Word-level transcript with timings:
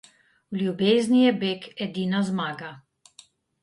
V 0.55 0.61
ljubezni 0.61 1.19
je 1.25 1.33
beg 1.45 1.61
edina 1.87 2.19
zmaga. 2.31 2.71